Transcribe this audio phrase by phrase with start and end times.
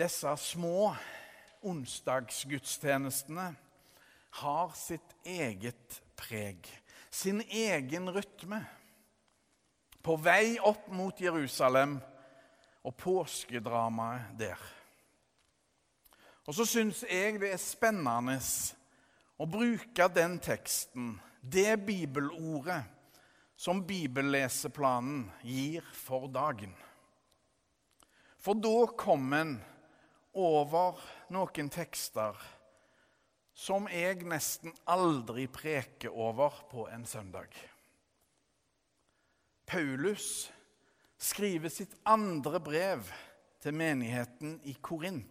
[0.00, 0.94] Disse små
[1.60, 3.50] onsdagsgudstjenestene
[4.40, 6.64] har sitt eget preg,
[7.10, 8.62] sin egen rytme.
[10.00, 11.98] På vei opp mot Jerusalem
[12.80, 14.62] og påskedramaet der.
[16.48, 18.38] Og så syns jeg det er spennende
[19.36, 22.80] å bruke den teksten, det bibelordet,
[23.52, 26.72] som bibelleseplanen gir for dagen.
[28.40, 29.58] For da kom en
[30.34, 31.00] over
[31.34, 32.38] noen tekster
[33.60, 37.52] som jeg nesten aldri preker over på en søndag.
[39.68, 40.48] Paulus
[41.20, 43.10] skriver sitt andre brev
[43.60, 45.26] til menigheten i Korint.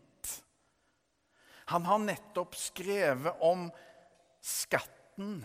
[1.74, 3.68] Han har nettopp skrevet om
[4.42, 5.42] skatten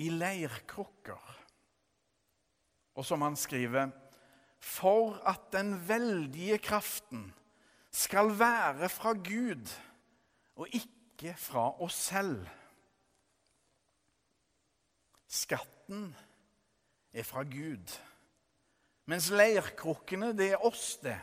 [0.00, 1.36] i leirkrukker.
[2.98, 3.92] Og som han skriver
[4.58, 7.28] For at den veldige kraften
[7.98, 9.70] skal være fra Gud
[10.56, 12.46] og ikke fra oss selv.
[15.26, 16.16] Skatten
[17.12, 17.98] er fra Gud,
[19.10, 21.18] mens leirkrukkene, det er oss, det.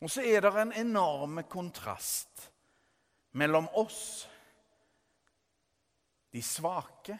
[0.00, 2.50] Og så er det en enorm kontrast
[3.32, 4.28] mellom oss,
[6.32, 7.16] de svake,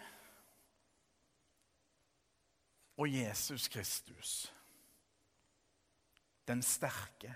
[2.97, 4.53] og Jesus Kristus,
[6.47, 7.35] den sterke.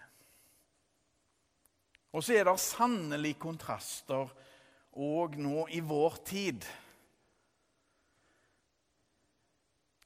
[2.12, 4.30] Og så er det sannelig kontraster
[4.98, 6.64] òg nå i vår tid.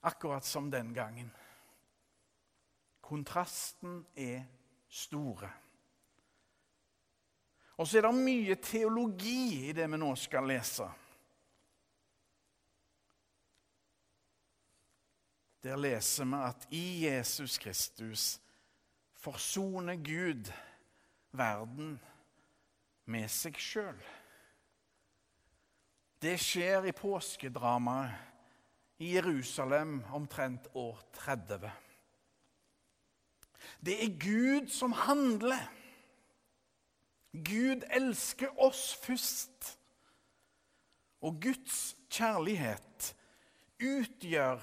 [0.02, 1.30] Akkurat som den gangen.
[3.00, 4.42] Kontrasten er
[4.88, 5.50] store.
[7.78, 10.88] Og så er det mye teologi i det vi nå skal lese.
[15.62, 18.40] Der leser vi at i Jesus Kristus
[19.14, 20.50] forsoner Gud
[21.32, 21.96] verden
[23.10, 23.98] med seg sjøl.
[26.22, 31.70] Det skjer i påskedramaet i Jerusalem omtrent år 30.
[33.82, 35.64] Det er Gud som handler.
[37.32, 39.72] Gud elsker oss først.
[41.22, 43.14] Og Guds kjærlighet
[43.82, 44.62] utgjør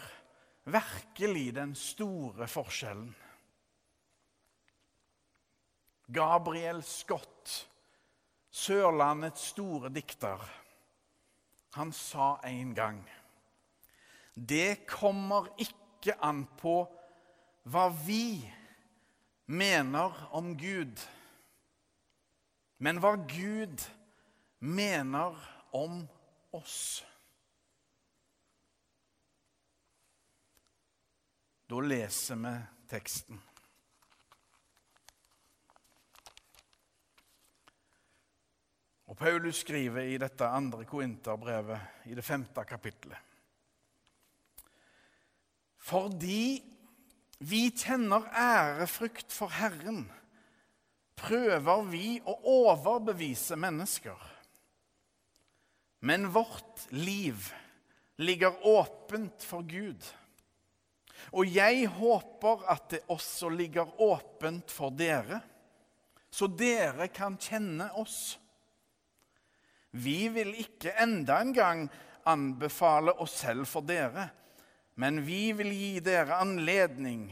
[0.70, 3.16] virkelig den store forskjellen.
[6.14, 7.70] Gabriel Scott,
[8.50, 10.42] Sørlandets store dikter,
[11.78, 13.04] han sa en gang
[14.34, 16.80] Det kommer ikke an på
[17.70, 18.42] hva vi
[19.46, 20.98] mener om Gud,
[22.82, 23.86] men hva Gud
[24.60, 25.38] mener
[25.76, 26.02] om
[26.58, 27.04] oss.
[31.70, 32.56] Da leser vi
[32.90, 33.38] teksten.
[39.10, 43.18] Og Paulus skriver i dette andre Korinterbrevet, i det femte kapittelet.
[45.90, 46.60] Fordi
[47.50, 50.04] vi kjenner ærefrykt for Herren,
[51.18, 52.36] prøver vi å
[52.68, 54.20] overbevise mennesker.
[56.06, 57.50] Men vårt liv
[58.22, 60.04] ligger åpent for Gud.
[61.34, 65.42] Og jeg håper at det også ligger åpent for dere,
[66.30, 68.38] så dere kan kjenne oss.
[69.92, 71.88] Vi vil ikke enda en gang
[72.30, 74.30] anbefale oss selv for dere,
[75.00, 77.30] men vi vil gi dere anledning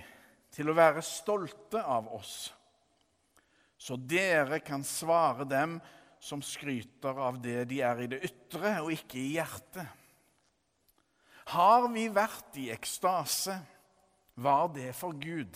[0.55, 2.49] til å være stolte av oss,
[3.77, 5.77] så dere kan svare dem
[6.23, 9.85] som skryter av det de er i det ytre, og ikke i hjertet.
[11.53, 13.59] Har vi vært i ekstase,
[14.37, 15.53] var det for Gud.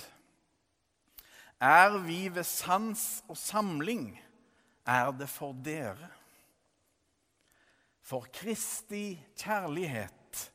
[1.61, 4.13] Er vi ved sans og samling,
[4.85, 6.20] er det for dere.
[8.01, 10.45] For Kristi kjærlighet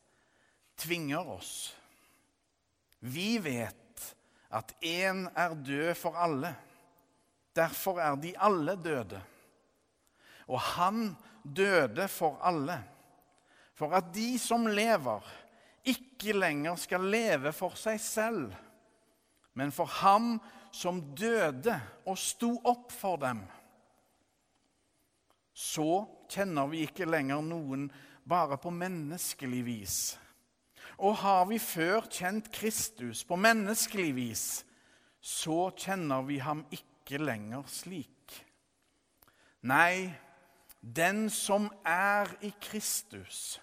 [0.77, 1.75] tvinger oss.
[3.01, 4.03] Vi vet
[4.57, 6.53] at én er død for alle.
[7.57, 9.23] Derfor er de alle døde.
[10.47, 12.79] Og han døde for alle,
[13.75, 15.23] for at de som lever,
[15.87, 18.55] ikke lenger skal leve for seg selv,
[19.55, 20.37] men for ham
[20.75, 21.75] som døde
[22.07, 23.41] og sto opp for dem.
[25.57, 27.89] Så kjenner vi ikke lenger noen
[28.27, 29.97] bare på menneskelig vis.
[30.99, 34.47] Og har vi før kjent Kristus på menneskelig vis,
[35.21, 38.33] så kjenner vi ham ikke lenger slik.
[39.67, 40.15] Nei,
[40.81, 43.59] den som er i Kristus,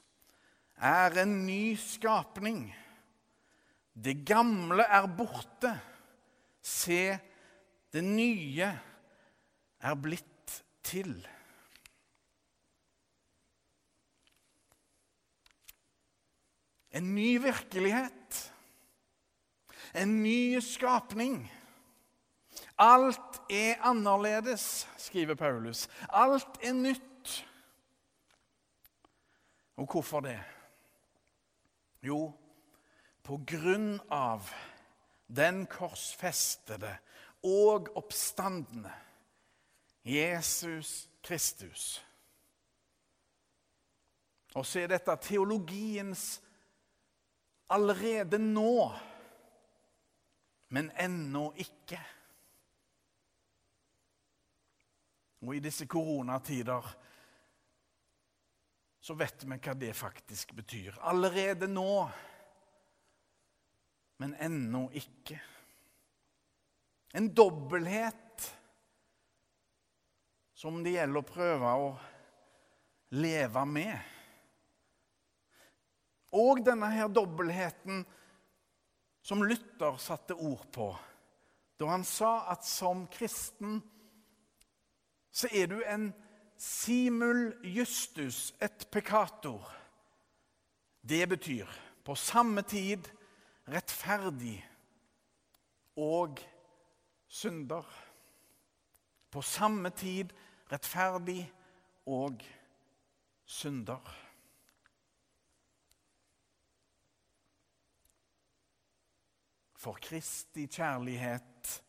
[0.75, 2.65] er en ny skapning.
[3.93, 5.71] Det gamle er borte.
[6.63, 7.15] Se,
[7.93, 8.67] det nye
[9.83, 11.15] er blitt til.
[16.93, 18.53] En ny virkelighet.
[19.93, 21.51] En ny skapning.
[22.77, 25.87] Alt er annerledes, skriver Paulus.
[26.09, 27.45] Alt er nytt.
[29.75, 30.39] Og hvorfor det?
[32.03, 32.33] Jo,
[33.23, 34.49] på grunn av
[35.27, 36.91] den korsfestede
[37.43, 38.91] og oppstandende
[40.03, 42.03] Jesus Kristus.
[44.53, 46.41] Og så er dette teologiens
[47.73, 48.93] allerede nå,
[50.67, 51.99] men ennå ikke.
[55.43, 56.91] Og i disse koronatider
[59.03, 61.01] så vet vi hva det faktisk betyr.
[61.01, 62.05] Allerede nå,
[64.23, 65.41] men ennå ikke.
[67.13, 68.47] En dobbelthet
[70.55, 71.93] som det gjelder å prøve å
[73.19, 74.12] leve med.
[76.33, 78.03] Og denne her dobbeltheten
[79.23, 80.91] som Luther satte ord på
[81.79, 83.81] da han sa at som kristen
[85.33, 86.11] så er du en
[86.61, 89.65] simul justus et peccator.
[91.01, 91.67] Det betyr
[92.05, 93.09] på samme tid
[93.67, 94.55] rettferdig
[95.97, 96.39] og
[97.27, 97.83] synder.
[99.31, 100.31] På samme tid
[100.71, 101.41] rettferdig
[102.05, 102.45] og
[103.45, 104.22] synder.
[109.83, 111.81] For Kristi kjærlighet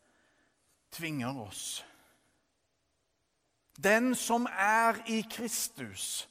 [0.91, 1.85] tvinger oss.
[3.75, 6.27] Den som er i Kristus,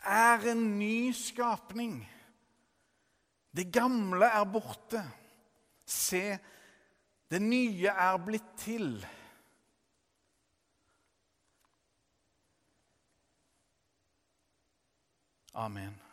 [0.00, 2.00] er en ny skapning.
[3.56, 5.04] Det gamle er borte.
[5.84, 6.38] Se,
[7.30, 8.94] det nye er blitt til.
[15.52, 16.09] Amen.